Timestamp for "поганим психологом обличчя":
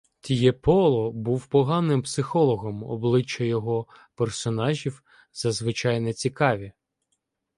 1.45-3.43